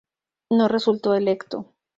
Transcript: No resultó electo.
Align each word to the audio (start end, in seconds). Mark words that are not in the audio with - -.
No 0.49 0.67
resultó 0.67 1.13
electo. 1.13 1.75